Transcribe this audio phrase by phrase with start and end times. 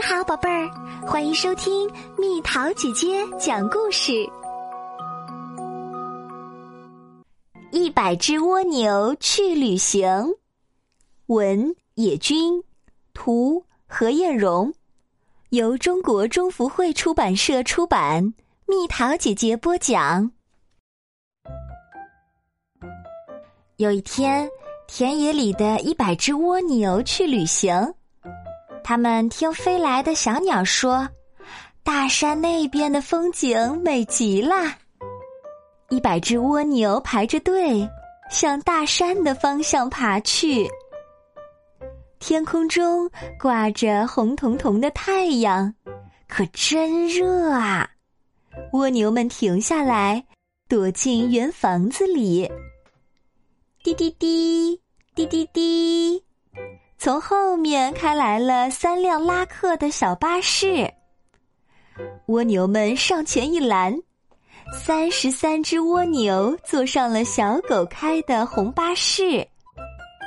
[0.00, 0.66] 你好，宝贝儿，
[1.06, 4.26] 欢迎收听蜜桃姐姐讲故事。
[7.70, 10.26] 一百只蜗牛去旅行，
[11.26, 12.64] 文野君，
[13.12, 14.72] 图何艳荣，
[15.50, 18.32] 由中国中福会出版社出版。
[18.66, 20.32] 蜜桃姐姐播讲。
[23.76, 24.48] 有一天，
[24.88, 27.94] 田野里的一百只蜗牛去旅行。
[28.90, 31.08] 他们听飞来的小鸟说
[31.84, 34.52] ：“大山那边的风景美极了。”
[35.90, 37.88] 一百只蜗牛排着队
[38.32, 40.68] 向大山的方向爬去。
[42.18, 45.72] 天空中挂着红彤彤的太阳，
[46.26, 47.88] 可真热啊！
[48.72, 50.26] 蜗牛们停下来，
[50.68, 52.50] 躲进圆房子里。
[53.84, 54.80] 滴滴滴，
[55.14, 56.24] 滴滴滴。
[57.00, 60.86] 从后面开来了三辆拉客的小巴士，
[62.26, 63.98] 蜗牛们上前一拦，
[64.84, 69.48] 三十三只蜗牛坐上了小狗开的红巴士，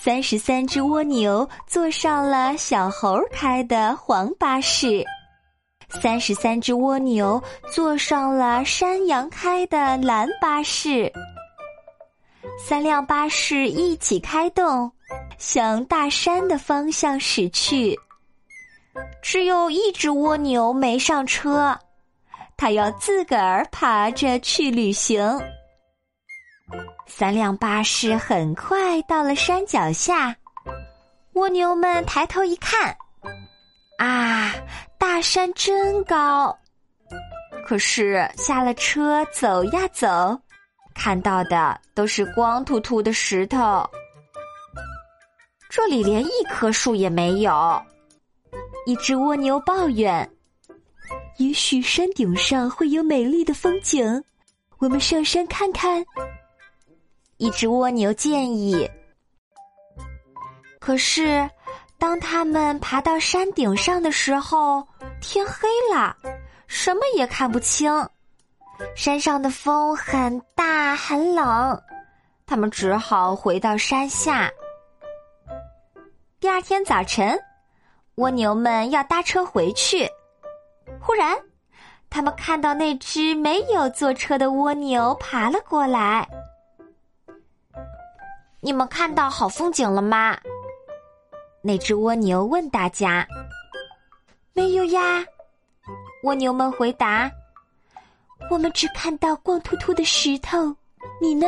[0.00, 5.04] 三十三只蜗牛坐上了小猴开的黄巴士，
[5.90, 11.12] 三十三只蜗牛坐上了山羊开的蓝巴士，
[12.58, 14.90] 三辆巴士一起开动。
[15.38, 17.98] 向大山的方向驶去，
[19.22, 21.78] 只有一只蜗牛没上车，
[22.56, 25.40] 它要自个儿爬着去旅行。
[27.06, 30.34] 三辆巴士很快到了山脚下，
[31.34, 32.96] 蜗牛们抬头一看，
[33.98, 34.54] 啊，
[34.98, 36.56] 大山真高！
[37.66, 40.38] 可是下了车走呀走，
[40.94, 43.88] 看到的都是光秃秃的石头。
[45.76, 47.82] 这里连一棵树也没有，
[48.86, 50.30] 一只蜗牛抱怨
[51.38, 54.22] ：“也许山顶上会有美丽的风景，
[54.78, 56.06] 我们上山看看。”
[57.38, 58.88] 一只蜗牛建议。
[60.78, 61.50] 可是，
[61.98, 64.86] 当他们爬到山顶上的时候，
[65.20, 66.16] 天黑了，
[66.68, 67.92] 什么也看不清。
[68.94, 71.82] 山上的风很大很冷，
[72.46, 74.48] 他们只好回到山下。
[76.44, 77.40] 第二天早晨，
[78.16, 80.06] 蜗牛们要搭车回去。
[81.00, 81.34] 忽然，
[82.10, 86.28] 他们看到那只没有坐车的蜗牛爬了过来。
[88.60, 90.38] 你们看到好风景了吗？
[91.62, 93.26] 那只蜗牛问大家。
[94.52, 95.24] 没有呀，
[96.24, 97.32] 蜗牛们回答。
[98.50, 100.76] 我们只看到光秃秃的石头。
[101.22, 101.46] 你呢？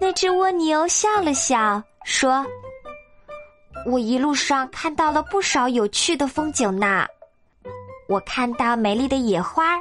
[0.00, 1.80] 那只蜗牛笑了笑。
[2.06, 2.46] 说
[3.84, 7.04] ：“我一路上看到了不少有趣的风景呢。
[8.08, 9.76] 我看到美丽的野花，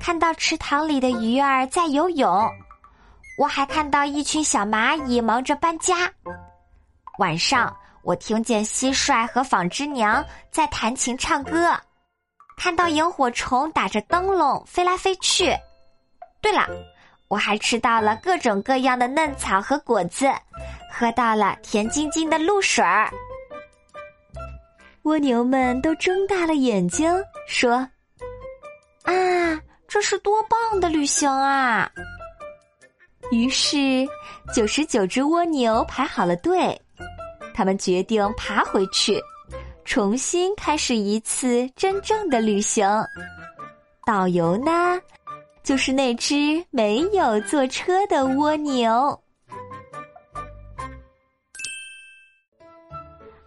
[0.00, 2.48] 看到池塘里的鱼儿在游泳，
[3.36, 6.08] 我还看到一群小蚂蚁忙着搬家。
[7.18, 11.76] 晚上，我听见蟋蟀和纺织娘在弹琴唱歌，
[12.56, 15.52] 看到萤火虫打着灯笼飞来飞去。
[16.40, 16.68] 对了，
[17.26, 20.30] 我还吃到了各种各样的嫩草和果子。”
[20.90, 23.10] 喝到了甜津津的露水儿，
[25.02, 27.12] 蜗牛们都睁大了眼睛，
[27.46, 27.74] 说
[29.04, 29.14] ：“啊，
[29.86, 31.90] 这是多棒的旅行啊！”
[33.30, 34.06] 于是，
[34.54, 36.80] 九十九只蜗牛排好了队，
[37.54, 39.22] 他们决定爬回去，
[39.84, 42.88] 重新开始一次真正的旅行。
[44.06, 44.98] 导游呢，
[45.62, 49.22] 就是那只没有坐车的蜗牛。